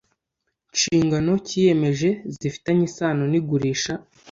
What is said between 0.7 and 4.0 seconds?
nshingano cyiyemeje zifitanye isano n igurisha